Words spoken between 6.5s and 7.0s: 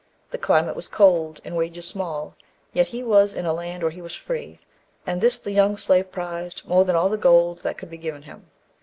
more than